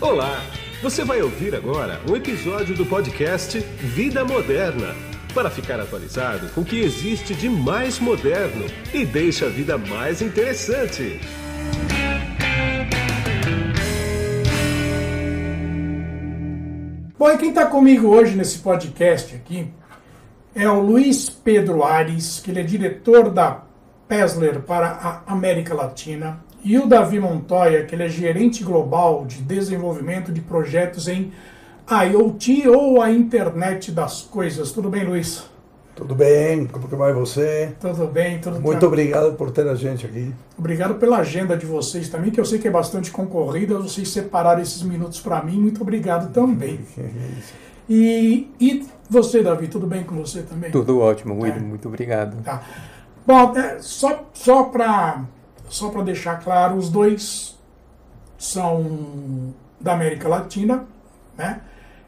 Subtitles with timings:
[0.00, 0.40] Olá!
[0.80, 4.94] Você vai ouvir agora um episódio do podcast Vida Moderna
[5.34, 8.64] para ficar atualizado com o que existe de mais moderno
[8.94, 11.20] e deixa a vida mais interessante.
[17.18, 19.68] Bom, e quem está comigo hoje nesse podcast aqui
[20.54, 23.64] é o Luiz Pedro Ares, que ele é diretor da
[24.06, 24.90] Pesler para
[25.26, 30.42] a América Latina, e o Davi Montoya, que ele é gerente global de desenvolvimento de
[30.42, 31.32] projetos em
[31.90, 34.70] IoT ou a internet das coisas.
[34.70, 35.48] Tudo bem, Luiz?
[35.96, 37.72] Tudo bem, como que vai você?
[37.80, 40.30] Tudo bem, tudo Muito obrigado por ter a gente aqui.
[40.58, 44.60] Obrigado pela agenda de vocês também, que eu sei que é bastante concorrida, vocês separaram
[44.60, 46.80] esses minutos para mim, muito obrigado também.
[47.88, 50.70] e, e você, Davi, tudo bem com você também?
[50.70, 51.60] Tudo ótimo, William, é.
[51.60, 52.42] muito obrigado.
[52.42, 52.62] Tá.
[53.26, 55.24] Bom, é, só, só para
[55.68, 57.56] só deixar claro, os dois
[58.38, 60.84] são da América Latina,
[61.36, 61.60] né?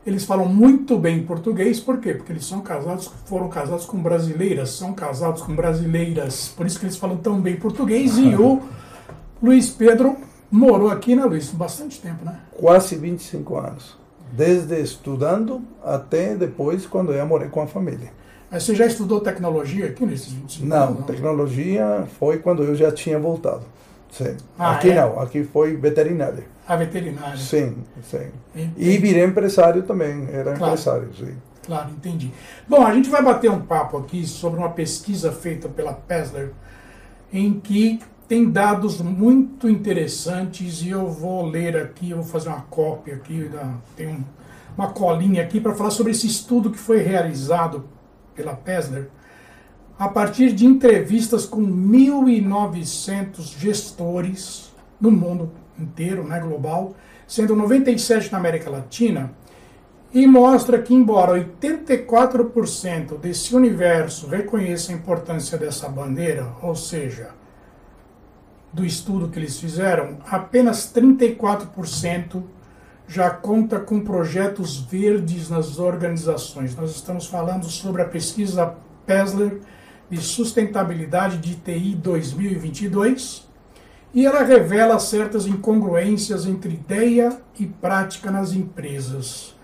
[0.07, 2.15] Eles falam muito bem português, por quê?
[2.15, 6.87] Porque eles são casados, foram casados com brasileiras, são casados com brasileiras, por isso que
[6.87, 8.17] eles falam tão bem português.
[8.17, 8.63] E o
[9.43, 10.17] Luiz Pedro
[10.51, 11.51] morou aqui, né, Luiz?
[11.51, 12.41] Bastante tempo, né?
[12.53, 13.97] Quase 25 anos.
[14.33, 18.11] Desde estudando até depois, quando eu morei com a família.
[18.51, 20.99] Mas você já estudou tecnologia aqui nesses 25 não, anos?
[20.99, 23.63] Não, tecnologia foi quando eu já tinha voltado.
[24.11, 24.37] Sim.
[24.59, 24.95] Ah, aqui é?
[24.97, 26.45] não, aqui foi veterinária.
[26.67, 27.37] A veterinária.
[27.37, 28.29] Sim, sim.
[28.55, 28.73] Entendi.
[28.77, 30.73] E virei empresário também, era claro.
[30.73, 31.35] empresário, sim.
[31.65, 32.33] Claro, entendi.
[32.69, 36.51] Bom, a gente vai bater um papo aqui sobre uma pesquisa feita pela Pesler,
[37.33, 42.63] em que tem dados muito interessantes e eu vou ler aqui, eu vou fazer uma
[42.63, 43.49] cópia aqui,
[43.97, 44.25] tem um,
[44.77, 47.85] uma colinha aqui para falar sobre esse estudo que foi realizado
[48.41, 49.11] pela Pesler
[49.99, 56.95] a partir de entrevistas com 1.900 gestores no mundo inteiro, né, global,
[57.27, 59.31] sendo 97 na América Latina,
[60.13, 67.33] e mostra que, embora 84% desse universo reconheça a importância dessa bandeira, ou seja,
[68.73, 72.43] do estudo que eles fizeram, apenas 34%
[73.11, 76.77] já conta com projetos verdes nas organizações.
[76.77, 79.61] Nós estamos falando sobre a pesquisa Pesler
[80.09, 83.49] de Sustentabilidade de TI 2022
[84.15, 89.57] e ela revela certas incongruências entre ideia e prática nas empresas.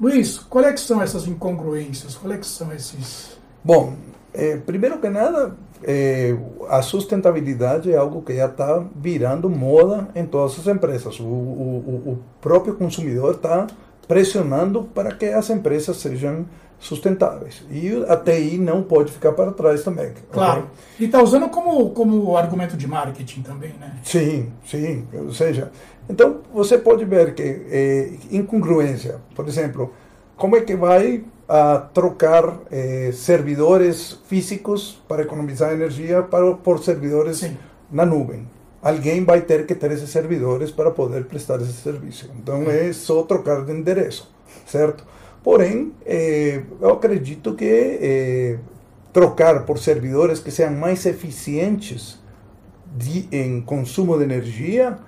[0.00, 2.16] Luiz, quais é são essas incongruências?
[2.16, 3.38] Quais é são esses...
[3.62, 3.96] Bom,
[4.32, 6.36] é, primeiro que nada, é,
[6.68, 11.18] a sustentabilidade é algo que já está virando moda em todas as empresas.
[11.20, 13.66] O, o, o próprio consumidor está
[14.06, 16.46] pressionando para que as empresas sejam
[16.78, 17.64] sustentáveis.
[17.70, 20.12] E a TI não pode ficar para trás também.
[20.30, 20.60] Claro.
[20.60, 20.70] Okay?
[21.00, 23.98] E está usando como, como argumento de marketing também, né?
[24.02, 25.06] Sim, sim.
[25.14, 25.70] Ou seja,
[26.08, 29.92] então você pode ver que é, incongruência, por exemplo,
[30.36, 37.38] como é que vai a trocar eh, servidores físicos para economizar energia para, por servidores
[37.38, 37.56] sim.
[37.90, 38.48] na nuvem?
[38.82, 42.30] Alguém vai ter que ter esses servidores para poder prestar esse serviço.
[42.38, 44.30] Então é só trocar de endereço,
[44.66, 45.04] certo?
[45.42, 48.58] Porém, eh, eu acredito que eh,
[49.12, 52.18] trocar por servidores que sejam mais eficientes
[52.96, 54.98] de, em consumo de energia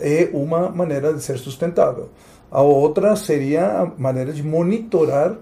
[0.00, 2.10] é uma maneira de ser sustentável.
[2.50, 5.36] A outra seria a maneira de monitorar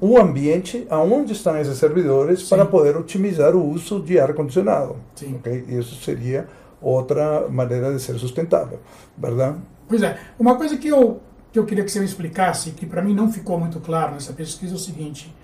[0.00, 2.48] o ambiente aonde estão esses servidores Sim.
[2.48, 4.96] para poder otimizar o uso de ar condicionado.
[5.14, 5.36] Sim.
[5.36, 5.64] Okay?
[5.68, 6.48] Isso seria
[6.80, 8.80] outra maneira de ser sustentável,
[9.16, 9.58] verdade?
[9.86, 10.18] Pois é.
[10.38, 11.20] Uma coisa que eu
[11.52, 14.32] que eu queria que você me explicasse, que para mim não ficou muito claro nessa
[14.32, 15.34] pesquisa, é o seguinte.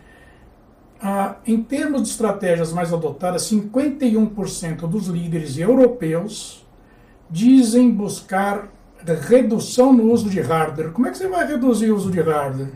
[1.00, 6.64] Ah, em termos de estratégias mais adotadas, 51% dos líderes europeus
[7.28, 8.68] dizem buscar
[9.28, 10.90] redução no uso de hardware.
[10.92, 12.70] Como é que você vai reduzir o uso de hardware?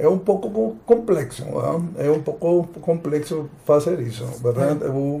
[0.00, 1.90] É um pouco complexo, não?
[1.98, 4.84] é um pouco complexo fazer isso, verdade?
[4.84, 5.20] É.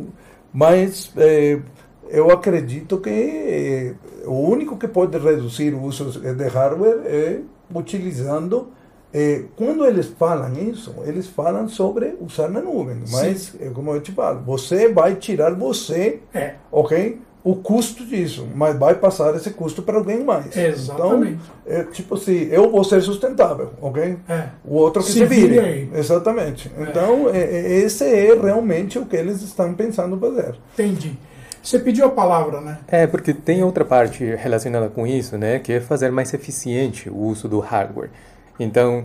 [0.52, 1.60] Mas é,
[2.08, 3.94] eu acredito que eh,
[4.26, 7.40] o único que pode reduzir o uso de hardware é
[7.72, 8.68] utilizando.
[9.12, 13.02] Eh, quando eles falam isso, eles falam sobre usar na nuvem.
[13.10, 16.54] Mas, é como eu te falo, você vai tirar você, é.
[16.70, 17.20] ok?
[17.42, 20.54] O custo disso, mas vai passar esse custo para alguém mais.
[20.54, 21.38] Exatamente.
[21.64, 24.18] Então, é, tipo assim, eu vou ser sustentável, ok?
[24.28, 24.48] É.
[24.62, 25.58] O outro que se, se vire.
[25.58, 25.90] Aí.
[25.94, 26.70] Exatamente.
[26.76, 26.82] É.
[26.82, 30.56] Então, é, esse é realmente o que eles estão pensando fazer.
[30.74, 31.16] Entendi.
[31.62, 32.78] Você pediu a palavra, né?
[32.88, 35.58] É, porque tem outra parte relacionada com isso, né?
[35.58, 38.10] Que é fazer mais eficiente o uso do hardware.
[38.58, 39.04] Então,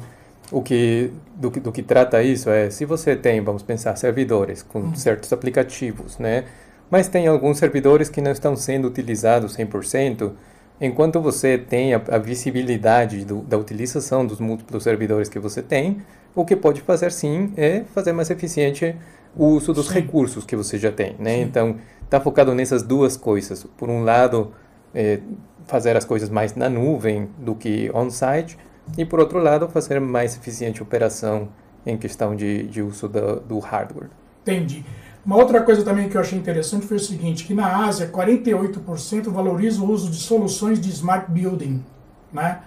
[0.51, 4.61] o que do, que do que trata isso é, se você tem, vamos pensar, servidores
[4.61, 4.95] com hum.
[4.95, 6.45] certos aplicativos, né?
[6.89, 10.31] Mas tem alguns servidores que não estão sendo utilizados 100%,
[10.79, 15.97] enquanto você tem a, a visibilidade do, da utilização dos múltiplos servidores que você tem,
[16.35, 18.95] o que pode fazer sim é fazer mais eficiente
[19.35, 19.95] o uso dos sim.
[19.95, 21.35] recursos que você já tem, né?
[21.35, 21.41] Sim.
[21.41, 23.63] Então, está focado nessas duas coisas.
[23.77, 24.53] Por um lado,
[24.93, 25.19] é,
[25.65, 28.57] fazer as coisas mais na nuvem do que on-site,
[28.97, 31.49] e por outro lado, fazer mais eficiente a operação
[31.85, 34.09] em questão de, de uso do, do hardware.
[34.43, 34.85] Entendi.
[35.25, 39.29] Uma outra coisa também que eu achei interessante foi o seguinte, que na Ásia 48%
[39.29, 41.83] valoriza o uso de soluções de smart building,
[42.31, 42.61] né?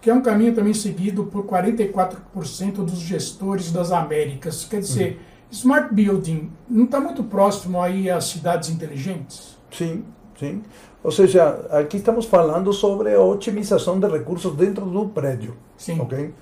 [0.00, 4.66] que é um caminho também seguido por 44% dos gestores das Américas.
[4.66, 5.18] Quer dizer, uhum.
[5.50, 9.58] smart building não está muito próximo aí às cidades inteligentes?
[9.70, 10.04] Sim,
[10.38, 10.62] sim.
[11.02, 15.54] Ou seja, aqui estamos falando sobre a otimização de recursos dentro do prédio.
[15.76, 16.00] Sim.
[16.00, 16.34] Okay?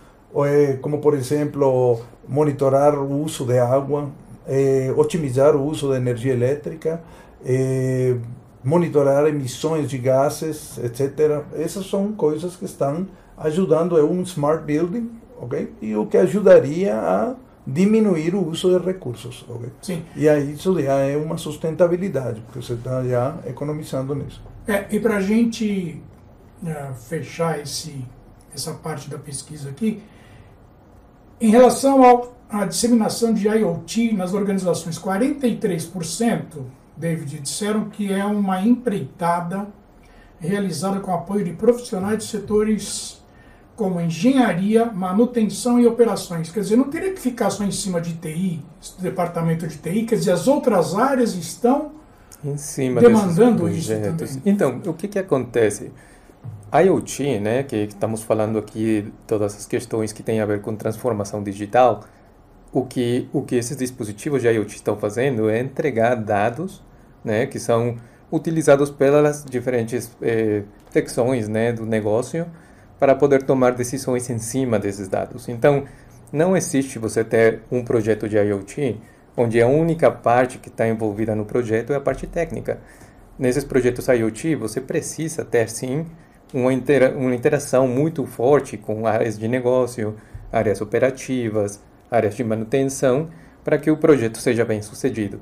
[0.80, 4.08] Como, por exemplo, monitorar o uso de água,
[4.46, 7.02] eh, otimizar o uso de energia elétrica,
[7.44, 8.16] eh,
[8.62, 11.42] monitorar emissões de gases, etc.
[11.54, 13.06] Essas são coisas que estão
[13.36, 15.10] ajudando é um smart building,
[15.40, 15.72] ok?
[15.80, 17.34] E o que ajudaria a
[17.66, 19.70] diminuir o uso de recursos, ok?
[19.80, 20.02] Sim.
[20.16, 24.42] E aí isso já é uma sustentabilidade, porque você está já economizando nisso.
[24.66, 26.00] É, e para a gente
[26.62, 28.04] uh, fechar esse,
[28.54, 30.02] essa parte da pesquisa aqui,
[31.40, 34.98] em relação ao a disseminação de IoT nas organizações.
[34.98, 36.42] 43%,
[36.94, 39.66] David, disseram que é uma empreitada
[40.38, 43.22] realizada com apoio de profissionais de setores
[43.74, 46.50] como engenharia, manutenção e operações.
[46.50, 48.62] Quer dizer, não teria que ficar só em cima de TI,
[48.98, 51.92] departamento de TI, quer dizer, as outras áreas estão
[52.44, 54.42] em cima demandando isso também.
[54.44, 55.90] Então, o que, que acontece?
[56.72, 61.42] IoT, né, que estamos falando aqui, todas as questões que têm a ver com transformação
[61.42, 62.02] digital,
[62.72, 66.82] o que, o que esses dispositivos de IoT estão fazendo é entregar dados
[67.22, 67.96] né, que são
[68.30, 72.46] utilizados pelas diferentes eh, secções né, do negócio
[72.98, 75.48] para poder tomar decisões em cima desses dados.
[75.48, 75.84] Então,
[76.32, 78.98] não existe você ter um projeto de IoT
[79.36, 82.78] onde a única parte que está envolvida no projeto é a parte técnica.
[83.38, 86.06] Nesses projetos IoT, você precisa ter, sim,
[86.52, 90.16] uma, intera uma interação muito forte com áreas de negócio,
[90.50, 91.80] áreas operativas,
[92.12, 93.28] áreas de manutenção,
[93.64, 95.40] para que o projeto seja bem sucedido.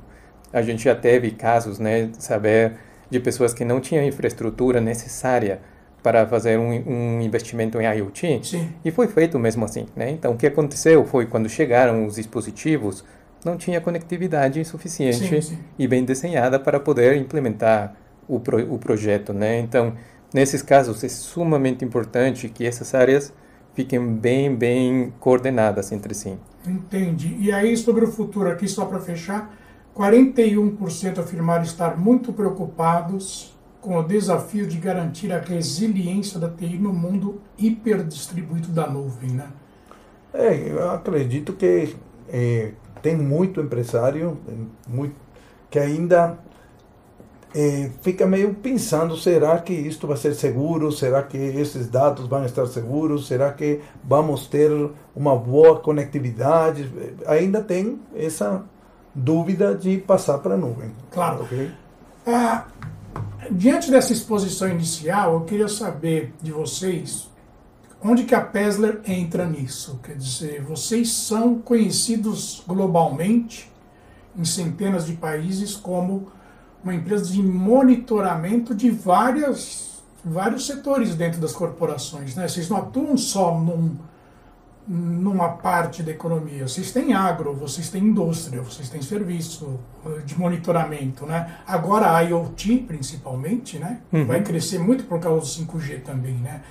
[0.53, 2.75] A gente já teve casos, né, saber
[3.11, 5.61] de pessoas que não tinham infraestrutura necessária
[6.03, 8.69] para fazer um, um investimento em IoT Sim.
[8.85, 10.11] e foi feito mesmo assim, né?
[10.11, 13.05] Então o que aconteceu foi quando chegaram os dispositivos
[13.45, 15.59] não tinha conectividade suficiente sim, sim.
[15.79, 17.95] e bem desenhada para poder implementar
[18.29, 19.59] o, pro, o projeto, né?
[19.59, 19.95] Então
[20.33, 23.33] nesses casos é sumamente importante que essas áreas
[23.75, 26.35] fiquem bem bem coordenadas entre si.
[26.67, 27.37] Entendi.
[27.41, 29.55] E aí, sobre o futuro, aqui só para fechar,
[29.97, 36.93] 41% afirmaram estar muito preocupados com o desafio de garantir a resiliência da TI no
[36.93, 39.49] mundo hiperdistribuído da nuvem, né?
[40.33, 41.97] É, eu acredito que
[42.29, 42.73] é,
[43.03, 44.39] tem muito empresário
[44.87, 45.15] muito,
[45.71, 46.39] que ainda
[47.55, 50.93] é, fica meio pensando, será que isto vai ser seguro?
[50.93, 53.27] Será que esses dados vão estar seguros?
[53.27, 54.71] Será que vamos ter
[55.15, 56.91] uma boa conectividade?
[57.27, 58.65] Ainda tem essa
[59.15, 60.93] dúvida de passar para a nuvem.
[61.11, 61.43] Claro.
[61.43, 61.71] Okay?
[62.27, 62.67] Ah,
[63.51, 67.29] diante dessa exposição inicial, eu queria saber de vocês
[68.03, 69.99] onde que a Pesler entra nisso.
[70.03, 73.71] Quer dizer, vocês são conhecidos globalmente
[74.37, 76.29] em centenas de países como
[76.83, 82.35] uma empresa de monitoramento de várias, vários setores dentro das corporações.
[82.35, 82.49] Né?
[82.49, 83.97] Vocês não atuam só num,
[84.89, 86.67] numa parte da economia.
[86.67, 91.27] Vocês têm agro, vocês têm indústria, vocês têm serviço eh, de monitoramento.
[91.27, 91.59] Né?
[91.67, 94.01] Agora a IoT, principalmente, né?
[94.13, 94.25] Uhum.
[94.25, 96.35] vai crescer muito por causa do 5G também.
[96.35, 96.63] Né?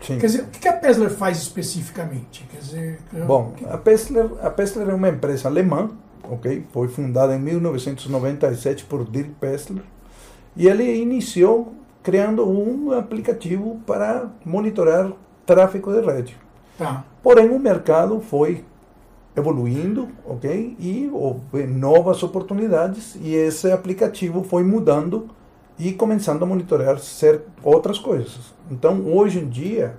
[0.00, 0.18] Sim.
[0.18, 2.46] Quer dizer, o que a Pessler faz especificamente?
[2.50, 5.90] Quer dizer, Bom, a Pessler, a Pessler é uma empresa alemã
[6.24, 6.66] ok?
[6.72, 9.82] Foi fundada em 1997 por Dirk Pessler
[10.56, 15.12] e ele iniciou criando um aplicativo para monitorar
[15.44, 16.36] tráfego de rede.
[16.76, 17.04] Tá.
[17.22, 18.64] Porém, o mercado foi
[19.36, 20.76] evoluindo, ok?
[20.78, 25.28] E houve novas oportunidades e esse aplicativo foi mudando
[25.78, 28.52] e começando a monitorar ser outras coisas.
[28.70, 29.96] Então, hoje em dia,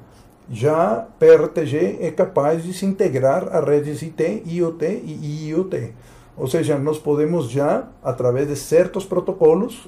[0.50, 5.94] já PRTG é capaz de se integrar a redes IT, IoT e IoT.
[6.36, 9.88] Ou seja, nós podemos já, através de certos protocolos,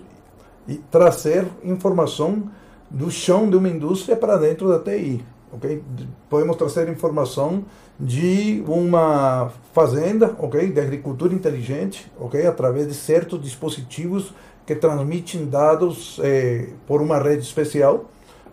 [0.92, 2.50] trazer informação
[2.90, 5.24] do chão de uma indústria para dentro da TI.
[5.54, 5.82] Okay?
[6.30, 7.64] Podemos trazer informação
[8.00, 14.34] de uma fazenda, ok, de agricultura inteligente, ok, através de certos dispositivos
[14.66, 18.06] que transmitem dados eh, por uma rede especial,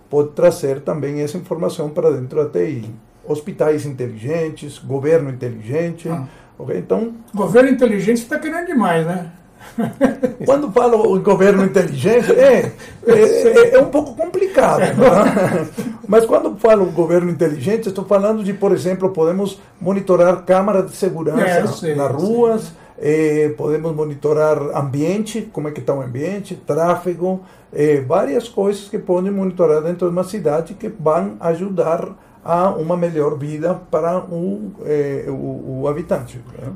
[0.09, 2.91] pode trazer também essa informação para dentro da TI.
[3.25, 6.09] Hospitais inteligentes, governo inteligente.
[6.09, 6.27] Ah.
[6.59, 6.79] Okay?
[6.79, 9.33] Então, governo inteligente está querendo demais, né?
[10.45, 12.73] Quando falo em governo inteligente, é,
[13.07, 14.81] é, é, é um pouco complicado.
[14.81, 15.69] Né?
[16.09, 21.87] Mas quando falo governo inteligente, estou falando de, por exemplo, podemos monitorar câmaras de segurança
[21.87, 28.01] é, nas ruas, eh, podemos monitorar ambiente, como é que está o ambiente, tráfego, eh,
[28.01, 33.37] várias coisas que podem monitorar dentro de uma cidade que vão ajudar a uma melhor
[33.39, 36.41] vida para o, eh, o, o habitante.
[36.59, 36.73] Né?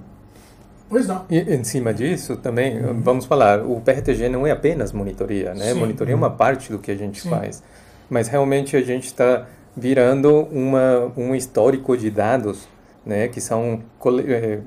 [0.93, 1.25] Pois não.
[1.31, 3.01] E em cima disso, também, uhum.
[3.01, 5.73] vamos falar, o PRTG não é apenas monitoria, né?
[5.73, 5.81] Sim.
[5.81, 7.31] Monitoria é uma parte do que a gente Sim.
[7.31, 7.63] faz.
[8.11, 12.69] Mas realmente a gente está virando uma, um histórico de dados,
[13.07, 13.27] né?
[13.27, 13.83] Que são...
[14.29, 14.59] É,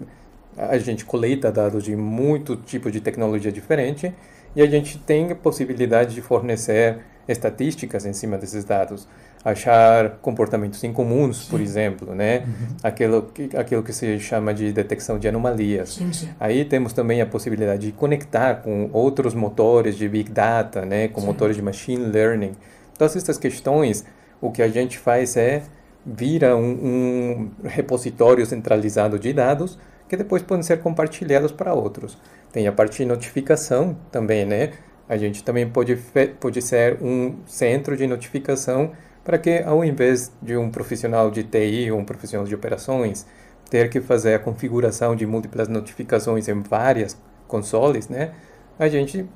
[0.57, 4.11] a gente coleta dados de muito tipo de tecnologia diferente
[4.55, 9.07] e a gente tem a possibilidade de fornecer estatísticas em cima desses dados
[9.45, 11.51] achar comportamentos incomuns, sim.
[11.51, 12.39] por exemplo, né?
[12.39, 12.77] Uhum.
[12.81, 15.93] Aquilo, que, aquilo que se chama de detecção de anomalias.
[15.93, 16.29] Sim, sim.
[16.39, 21.07] Aí temos também a possibilidade de conectar com outros motores de Big Data, né?
[21.09, 22.53] Com motores de Machine Learning.
[22.97, 24.03] Todas essas questões,
[24.41, 25.61] o que a gente faz é
[26.03, 32.17] vira um, um repositório centralizado de dados que depois podem ser compartilhados para outros.
[32.51, 34.71] Tem a parte de notificação também, né?
[35.07, 35.97] A gente também pode,
[36.39, 38.91] pode ser um centro de notificação
[39.25, 43.25] para que, ao invés de um profissional de TI ou um profissional de operações
[43.69, 47.17] ter que fazer a configuração de múltiplas notificações em várias
[47.47, 48.31] consoles, né,
[48.77, 49.27] a gente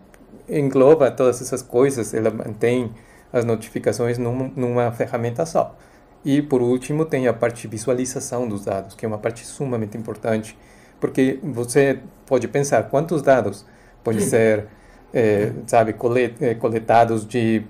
[0.48, 2.91] engloba todas essas coisas, ela mantém
[3.34, 5.75] as notificações numa, numa ferramenta só.
[6.24, 9.98] E, por último, tem a parte de visualização dos dados, que é uma parte sumamente
[9.98, 10.55] importante,
[11.00, 13.65] porque você pode pensar quantos dados
[14.03, 14.67] podem ser,
[15.13, 15.96] é, sabe,
[16.41, 17.63] eh, coletados de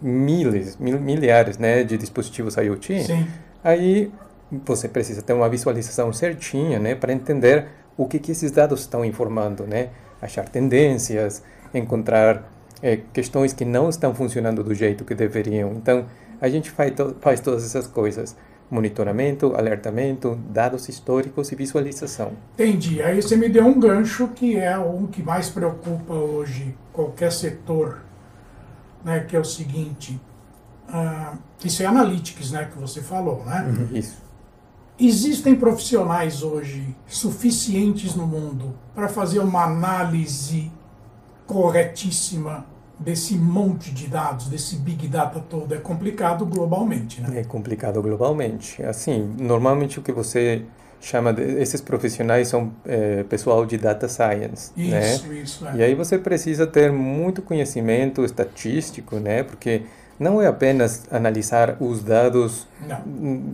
[0.00, 3.26] milhares, mil, milhares né, de dispositivos IoT, Sim.
[3.62, 4.12] aí
[4.64, 9.04] você precisa ter uma visualização certinha né, para entender o que, que esses dados estão
[9.04, 9.90] informando, né?
[10.20, 11.42] achar tendências,
[11.74, 12.50] encontrar
[12.82, 15.72] é, questões que não estão funcionando do jeito que deveriam.
[15.72, 16.06] Então,
[16.40, 18.36] a gente faz, to faz todas essas coisas.
[18.70, 22.32] Monitoramento, alertamento, dados históricos e visualização.
[22.54, 23.02] Entendi.
[23.02, 28.02] Aí você me deu um gancho que é o que mais preocupa hoje qualquer setor
[29.04, 30.20] né, que é o seguinte,
[30.88, 33.62] uh, isso é analytics, né, que você falou, né?
[33.62, 33.96] Uhum.
[33.96, 34.22] Isso.
[35.00, 40.72] Existem profissionais hoje suficientes no mundo para fazer uma análise
[41.46, 42.66] corretíssima
[42.98, 45.72] desse monte de dados, desse big data todo?
[45.72, 47.40] É complicado globalmente, né?
[47.40, 48.82] É complicado globalmente.
[48.82, 50.64] Assim, normalmente o que você
[51.00, 55.14] chama de, esses profissionais são é, pessoal de data science, né?
[55.14, 55.40] isso, né?
[55.40, 55.76] Isso, é.
[55.76, 59.42] E aí você precisa ter muito conhecimento estatístico, né?
[59.42, 59.82] Porque
[60.18, 62.66] não é apenas analisar os dados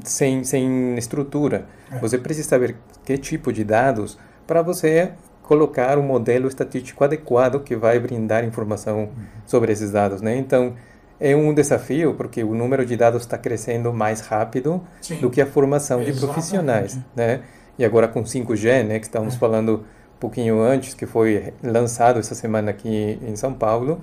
[0.02, 1.66] sem, sem estrutura.
[1.92, 1.98] É.
[1.98, 7.76] Você precisa saber que tipo de dados para você colocar um modelo estatístico adequado que
[7.76, 9.10] vai brindar informação uhum.
[9.46, 10.36] sobre esses dados, né?
[10.36, 10.74] Então,
[11.20, 15.16] é um desafio porque o número de dados está crescendo mais rápido Sim.
[15.16, 16.20] do que a formação Exatamente.
[16.20, 17.40] de profissionais, né?
[17.78, 19.38] E agora com 5G, né, que estávamos é.
[19.38, 19.84] falando
[20.16, 24.00] um pouquinho antes, que foi lançado essa semana aqui em São Paulo,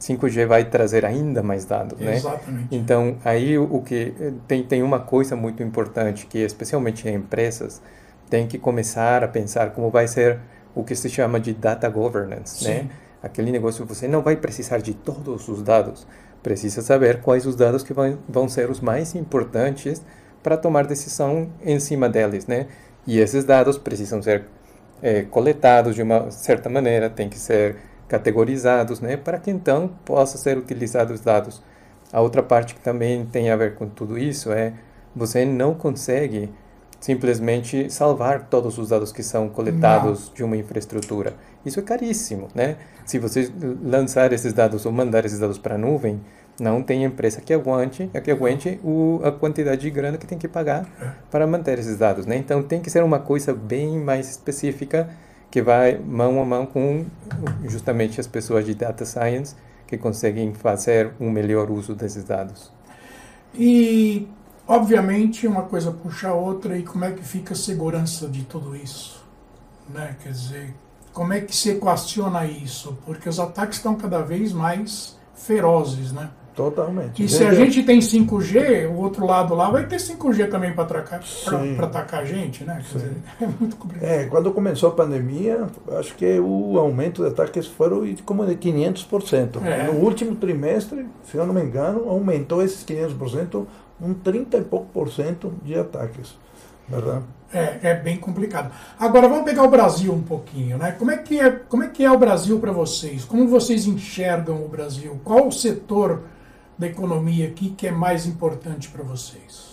[0.00, 2.16] 5G vai trazer ainda mais dados, né?
[2.16, 2.74] Exatamente.
[2.74, 4.12] Então, aí o, que
[4.48, 7.80] tem tem uma coisa muito importante que especialmente em empresas
[8.28, 10.38] tem que começar a pensar como vai ser
[10.74, 12.78] o que se chama de data governance, né?
[12.78, 12.82] Sim.
[12.84, 12.90] né?
[13.22, 16.06] Aquele negócio você não vai precisar de todos os dados,
[16.42, 20.02] precisa saber quais os dados que vão, vão ser os mais importantes
[20.42, 22.66] para tomar decisão em cima deles, né?
[23.06, 24.44] E esses dados precisam ser
[25.02, 27.76] é, coletados de uma certa maneira, tem que ser
[28.08, 29.16] categorizados, né?
[29.16, 31.62] Para que então possa ser utilizados os dados.
[32.12, 34.74] A outra parte que também tem a ver com tudo isso é
[35.14, 36.50] você não consegue
[37.02, 40.34] simplesmente salvar todos os dados que são coletados não.
[40.34, 41.34] de uma infraestrutura.
[41.66, 42.76] Isso é caríssimo, né?
[43.04, 43.50] Se você
[43.82, 46.20] lançar esses dados ou mandar esses dados para a nuvem,
[46.60, 50.46] não tem empresa que aguente, que aguente o, a quantidade de grana que tem que
[50.46, 50.86] pagar
[51.28, 52.36] para manter esses dados, né?
[52.36, 55.10] Então tem que ser uma coisa bem mais específica
[55.50, 57.04] que vai mão a mão com
[57.64, 59.56] justamente as pessoas de data science
[59.88, 62.72] que conseguem fazer um melhor uso desses dados.
[63.52, 64.28] E
[64.66, 68.74] obviamente uma coisa puxa a outra e como é que fica a segurança de tudo
[68.76, 69.24] isso,
[69.88, 70.16] né?
[70.22, 70.74] Quer dizer,
[71.12, 72.96] como é que se equaciona isso?
[73.04, 76.30] Porque os ataques estão cada vez mais ferozes, né?
[76.54, 77.24] Totalmente.
[77.24, 80.84] E se a gente tem 5G, o outro lado lá vai ter 5G também para
[80.84, 81.20] atacar,
[81.76, 82.82] para atacar a gente, né?
[82.92, 84.08] Dizer, é muito complicado.
[84.08, 85.66] É, quando começou a pandemia,
[85.98, 89.64] acho que o aumento de ataques foram como de 500%.
[89.64, 89.84] É.
[89.84, 93.66] No último trimestre, se eu não me engano, aumentou esses 500%,
[94.02, 96.34] um 30 e pouco por cento de ataques.
[96.88, 97.24] Verdade?
[97.52, 98.72] É, é bem complicado.
[98.98, 100.92] Agora vamos pegar o Brasil um pouquinho, né?
[100.92, 103.24] Como é que é, como é, que é o Brasil para vocês?
[103.24, 105.20] Como vocês enxergam o Brasil?
[105.22, 106.22] Qual o setor
[106.78, 109.71] da economia aqui que é mais importante para vocês?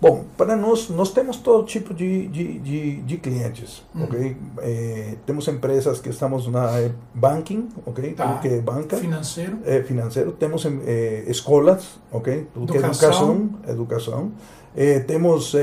[0.00, 4.04] Bom, para nós, nós temos todo tipo de, de, de, de clientes, hum.
[4.04, 4.36] ok?
[4.58, 8.12] É, temos empresas que estamos na banking, ok?
[8.12, 8.28] Tá.
[8.28, 8.96] Tudo que é banca.
[8.98, 9.58] Financeiro.
[9.64, 10.32] É, financeiro.
[10.32, 12.46] Temos é, escolas, ok?
[12.52, 12.92] Tudo educação.
[12.92, 13.04] que
[13.66, 13.72] é educação.
[13.72, 14.32] educação.
[14.76, 15.54] É, temos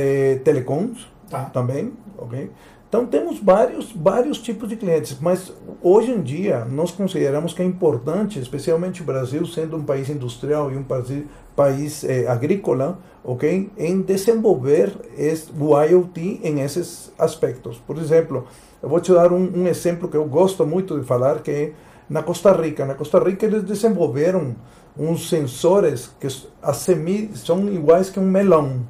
[0.44, 1.46] telecoms tá.
[1.46, 2.50] também, ok?
[2.93, 7.65] Então temos vários, vários tipos de clientes, mas hoje em dia nós consideramos que é
[7.65, 11.23] importante, especialmente o Brasil sendo um país industrial e um país,
[11.55, 17.79] país eh, agrícola, ok, em desenvolver esse, o IoT em esses aspectos.
[17.79, 18.45] Por exemplo,
[18.83, 21.71] eu vou te dar um, um exemplo que eu gosto muito de falar, que é
[22.07, 22.85] na Costa Rica.
[22.85, 24.55] Na Costa Rica eles desenvolveram
[24.95, 26.27] uns sensores que
[26.62, 26.77] as
[27.38, 28.81] são iguais que um melão.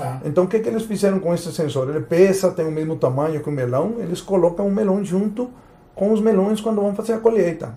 [0.00, 0.20] Tá.
[0.24, 1.90] Então, o que, que eles fizeram com esse sensor?
[1.90, 5.50] Ele pesa, tem o mesmo tamanho que o melão, eles colocam o melão junto
[5.94, 7.74] com os melões quando vão fazer a colheita.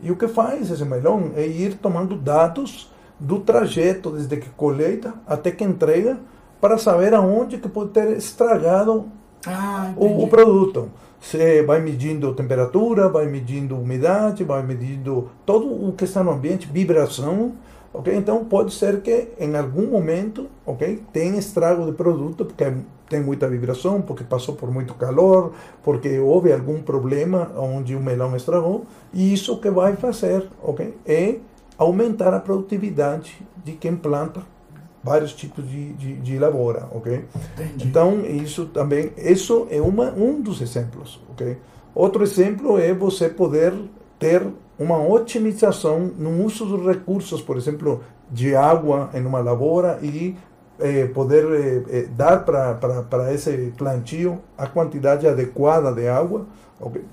[0.00, 5.14] E o que faz esse melão é ir tomando dados do trajeto desde que colheita
[5.26, 6.18] até que entrega
[6.60, 9.06] para saber aonde que pode ter estragado
[9.46, 10.90] ah, o, o, produto.
[11.20, 16.68] Você vai medindo temperatura, vai medindo umidade, vai medindo todo o que está no ambiente,
[16.70, 17.52] vibração,
[17.96, 18.14] ok?
[18.14, 22.72] Então pode ser que em algum momento, ok, tenha estrago de produto porque
[23.08, 28.36] tem muita vibração, porque passou por muito calor, porque houve algum problema onde o melão
[28.36, 31.36] estragou, e isso que vai fazer, ok, é
[31.78, 34.42] aumentar a produtividade de quem planta
[35.02, 37.24] vários tipos de, de, de lavoura, ok?
[37.54, 37.86] Entendi.
[37.86, 41.56] Então isso também, isso é uma um dos exemplos, ok?
[41.94, 43.72] Outro exemplo é você poder
[44.18, 44.42] ter
[44.78, 50.36] uma otimização no uso dos recursos, por exemplo, de água em uma lavoura e
[50.78, 56.46] eh, poder eh, eh dar para esse plantio a quantidade adequada de água,
[56.80, 57.04] okay?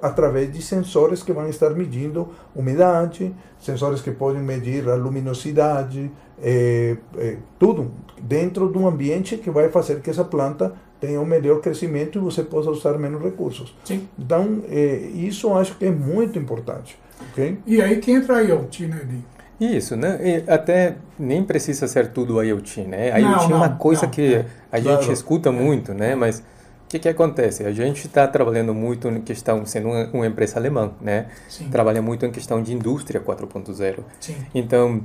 [0.00, 6.10] através de sensores que vão estar medindo umidade, sensores que podem medir a luminosidade,
[6.42, 11.24] eh, eh, tudo dentro de um ambiente que vai fazer que essa planta tenha um
[11.24, 13.74] melhor crescimento e você possa usar menos recursos.
[13.84, 14.08] Sim.
[14.16, 16.96] Então, é, isso eu acho que é muito importante.
[17.32, 17.58] Okay?
[17.66, 19.76] E aí que entra a IoT, né, Edi?
[19.76, 20.20] Isso, né?
[20.22, 23.10] E até nem precisa ser tudo IoT, né?
[23.10, 25.12] A IoT não, é uma coisa não, que é, a gente claro.
[25.12, 26.14] escuta muito, né?
[26.14, 26.42] Mas o
[26.88, 27.64] que, que acontece?
[27.64, 31.26] A gente está trabalhando muito em questão, sendo uma, uma empresa alemã, né?
[31.48, 31.68] Sim.
[31.68, 34.04] Trabalha muito em questão de indústria 4.0.
[34.20, 34.36] Sim.
[34.54, 35.02] Então,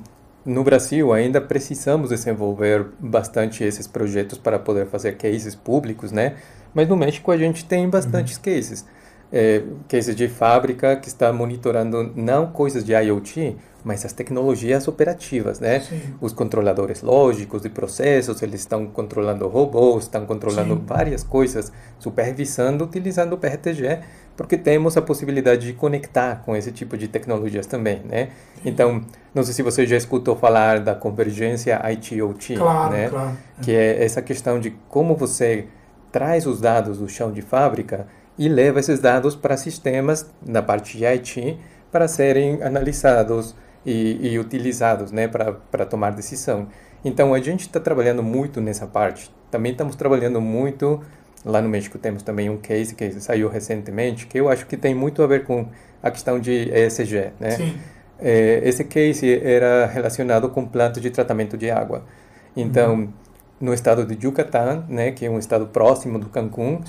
[0.47, 6.36] no Brasil ainda precisamos desenvolver bastante esses projetos para poder fazer cases públicos, né?
[6.73, 8.43] Mas no México a gente tem bastantes uhum.
[8.43, 8.86] cases.
[9.29, 15.60] É, cases de fábrica que está monitorando não coisas de IoT, mas as tecnologias operativas,
[15.60, 15.81] né?
[15.81, 15.99] Sim.
[16.21, 20.83] Os controladores lógicos de processos, eles estão controlando robôs, estão controlando Sim.
[20.86, 23.99] várias coisas, supervisando utilizando o PRTG,
[24.38, 28.30] porque temos a possibilidade de conectar com esse tipo de tecnologias também, né?
[28.63, 33.10] Então, não sei se você já escutou falar da convergência IT-OT, claro, né?
[33.10, 33.38] Claro.
[33.62, 35.65] Que é essa questão de como você
[36.12, 40.97] traz os dados do chão de fábrica e leva esses dados para sistemas na parte
[40.97, 41.60] de IT
[41.91, 43.56] para serem analisados,
[43.88, 46.67] e, e utilizados né, para tomar decisão.
[47.06, 49.32] Então a gente está trabalhando muito nessa parte.
[49.50, 51.02] Também estamos trabalhando muito
[51.47, 54.93] lá no México temos também um case que saiu recentemente que eu acho que tem
[54.93, 55.67] muito a ver com
[56.01, 57.51] a questão de ESG, né?
[57.51, 57.77] Sim.
[58.19, 62.03] É, esse case era relacionado com plantas de tratamento de água.
[62.55, 63.10] Então uhum
[63.60, 66.79] no estado de Yucatán, né, que é um estado próximo do Cancún,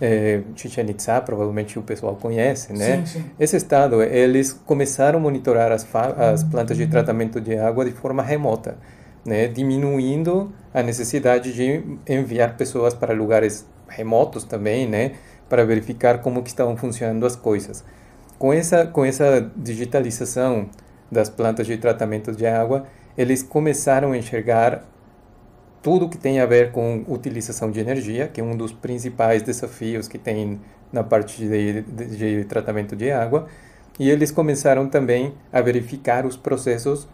[0.00, 2.98] é, Chichen Itza, provavelmente o pessoal conhece, né?
[2.98, 3.24] Sim, sim.
[3.40, 8.22] Esse estado, eles começaram a monitorar as, as plantas de tratamento de água de forma
[8.22, 8.76] remota,
[9.24, 15.12] né, diminuindo a necessidade de enviar pessoas para lugares remotos também, né,
[15.48, 17.84] para verificar como que estavam funcionando as coisas.
[18.38, 20.68] Com essa com essa digitalização
[21.10, 24.84] das plantas de tratamento de água, eles começaram a enxergar
[25.82, 30.06] tudo que tem a ver com utilização de energia, que é um dos principais desafios
[30.06, 30.60] que tem
[30.92, 33.46] na parte de, de, de tratamento de água,
[33.98, 37.08] e eles começaram também a verificar os processos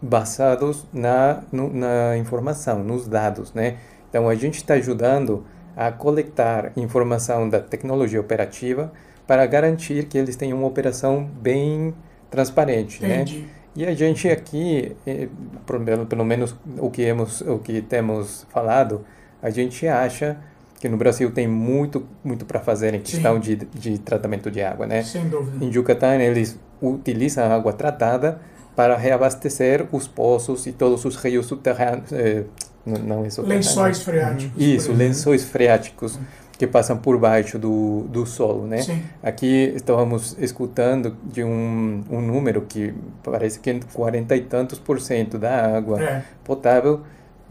[0.00, 3.76] basados na, no, na informação, nos dados, né?
[4.08, 5.44] Então a gente está ajudando
[5.76, 8.92] a coletar informação da tecnologia operativa
[9.26, 11.94] para garantir que eles tenham uma operação bem
[12.30, 13.38] transparente, Entendi.
[13.40, 13.48] né?
[13.74, 15.28] E a gente aqui, eh,
[15.66, 19.04] pelo, pelo menos o que, hemos, o que temos falado,
[19.42, 20.36] a gente acha
[20.78, 24.86] que no Brasil tem muito muito para fazer em questão de, de tratamento de água,
[24.86, 25.02] né?
[25.02, 25.64] Sem dúvida.
[25.64, 28.40] Em Yucatán eles utilizam água tratada
[28.74, 32.44] para reabastecer os poços e todos os rios subterrâneos, eh,
[32.84, 33.28] não, é.
[33.42, 34.52] Lençóis freáticos.
[34.54, 36.18] por Isso, lençóis freáticos
[36.58, 38.82] que passam por baixo do, do solo, né?
[38.82, 39.02] Sim.
[39.22, 45.38] Aqui estávamos escutando de um, um número que parece que 40 e tantos por cento
[45.38, 46.22] da água É.
[46.44, 47.00] potável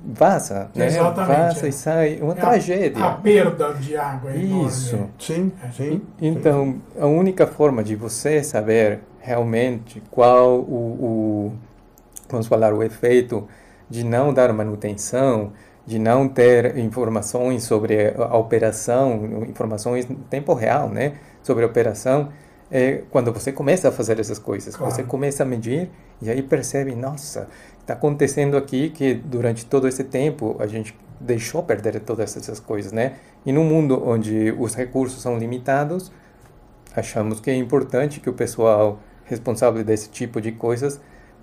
[0.04, 0.88] vaza, né?
[0.88, 1.70] Exatamente, Vaza é.
[1.70, 3.04] e sai, uma É a- tragédia.
[3.06, 4.68] A, perda de água é enorme.
[4.68, 4.98] Isso.
[5.20, 6.02] Sim, sim.
[6.22, 11.54] Então, a única forma de você saber realmente qual o, o
[12.30, 13.48] vamos falar, o efeito
[13.92, 15.52] de não dar manutenção,
[15.86, 22.30] de não ter informações sobre a operação, informações em tempo real, né, sobre a operação,
[22.72, 24.78] é quando você começa a fazer essas coisas.
[24.78, 24.94] Claro.
[24.94, 25.90] Você começa a medir
[26.22, 27.50] e aí percebe, nossa,
[27.82, 32.94] está acontecendo aqui que durante todo esse tempo a gente deixou perder todas essas coisas,
[32.94, 33.16] né?
[33.46, 36.12] E num mundo onde os recursos são limitados,
[36.96, 41.02] achamos que é importante que o pessoal responsável desse tipo de coisas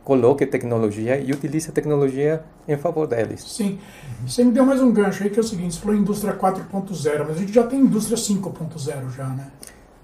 [0.09, 3.43] coloque tecnologia e utilize a tecnologia em favor deles.
[3.47, 3.79] Sim.
[4.27, 7.27] Você me deu mais um gancho aí que é o seguinte, você falou indústria 4.0,
[7.29, 9.49] mas a gente já tem indústria 5.0 já, né?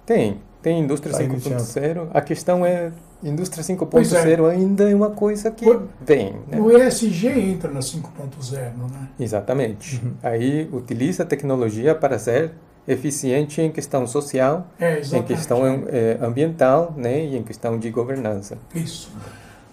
[0.04, 2.08] Tem, tem indústria Tá 5.0.
[2.12, 4.26] A questão é, indústria Pois é.
[4.36, 6.60] 5.0 ainda é uma coisa que O- vem, né?
[6.60, 8.58] O ESG entra na 5.0,
[8.92, 9.08] né?
[9.18, 10.02] Exatamente.
[10.04, 10.12] Uhum.
[10.22, 12.52] Aí utiliza a tecnologia para ser
[12.86, 18.58] eficiente em questão social, É, em questão eh, ambiental, né, e em questão de governança.
[18.74, 19.10] Isso.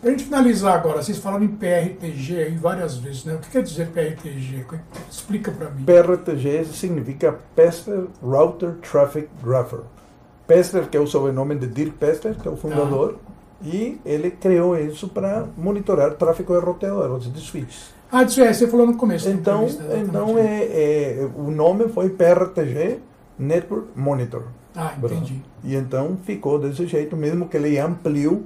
[0.02, 3.36] Para a gente finalizar agora, vocês falaram em PRTG aí várias vezes, né?
[3.36, 4.66] O que quer dizer PRTG?
[5.10, 5.84] Explica para mim.
[5.86, 9.82] PRTG significa Pester Router Traffic Grapher.
[10.48, 13.20] Pester, que é o sobrenome de Dirk Pester, que é o fundador,
[13.64, 17.94] e ele criou isso para monitorar tráfego de roteador, de switches.
[18.12, 19.30] Ah, isso é, você falou no começo.
[19.30, 19.68] Então,
[20.04, 22.98] então é, é, o nome foi PRTG
[23.38, 24.46] Network Monitor.
[24.76, 25.44] Ah, entendi.
[25.64, 28.44] E então ficou desse jeito, mesmo que ele ampliou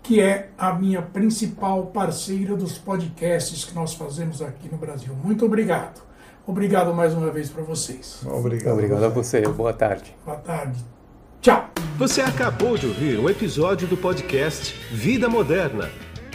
[0.02, 5.12] que é a minha principal parceira dos podcasts que nós fazemos aqui no Brasil.
[5.22, 6.05] Muito obrigado.
[6.46, 8.20] Obrigado mais uma vez para vocês.
[8.24, 8.74] Obrigado.
[8.74, 9.42] Obrigado a você.
[9.42, 10.14] Boa tarde.
[10.24, 10.84] Boa tarde.
[11.40, 11.68] Tchau.
[11.98, 15.90] Você acabou de ouvir um episódio do podcast Vida Moderna.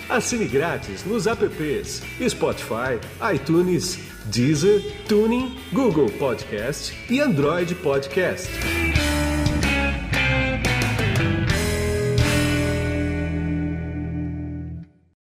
[0.10, 3.00] Assine grátis nos apps Spotify,
[3.34, 8.50] iTunes, Deezer, Tuning, Google Podcast e Android Podcast.